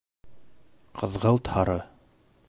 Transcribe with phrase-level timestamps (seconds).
[1.01, 1.77] Ҡыҙғылт-һары